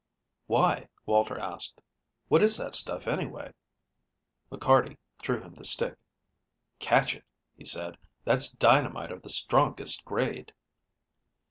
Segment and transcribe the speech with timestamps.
[0.47, 1.79] "Why?" Walter asked.
[2.27, 3.53] "What is that stuff, anyway?"
[4.51, 5.95] McCarty threw him the stick.
[6.79, 7.23] "Catch it,"
[7.55, 10.53] he said; "that's dynamite of the strongest grade."